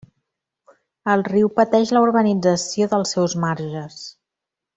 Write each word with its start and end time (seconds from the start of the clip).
El 1.15 1.21
riu 1.27 1.51
pateix 1.59 1.91
la 1.97 2.01
urbanització 2.07 2.89
dels 2.95 3.13
seus 3.17 3.37
marges. 3.45 4.01